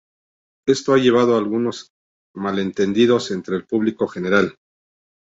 Esto 0.65 0.93
ha 0.95 0.97
llevado 0.97 1.35
a 1.35 1.37
algunos 1.37 1.91
malentendidos 2.33 3.29
entre 3.29 3.55
el 3.55 3.67
público 3.67 4.07
general. 4.07 4.57